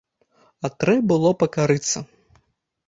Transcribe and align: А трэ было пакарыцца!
А 0.69 0.71
трэ 0.83 0.95
было 1.11 1.33
пакарыцца! 1.45 2.05